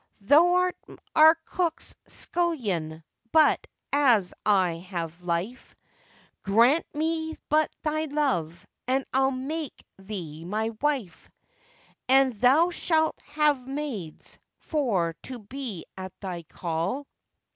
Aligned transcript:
'Thou 0.21 0.53
art 0.53 0.75
our 1.15 1.35
cook's 1.45 1.93
scullion, 2.07 3.03
but 3.31 3.67
as 3.93 4.33
I 4.43 4.77
have 4.89 5.21
life, 5.23 5.75
Grant 6.41 6.87
me 6.95 7.37
but 7.49 7.69
thy 7.83 8.05
love, 8.05 8.65
and 8.87 9.05
I'll 9.13 9.29
make 9.29 9.85
thee 9.99 10.43
my 10.43 10.71
wife, 10.81 11.29
And 12.09 12.33
thou 12.33 12.71
shalt 12.71 13.19
have 13.33 13.67
maids 13.67 14.39
for 14.57 15.13
to 15.25 15.37
be 15.37 15.85
at 15.95 16.19
thy 16.19 16.41
call. 16.41 17.05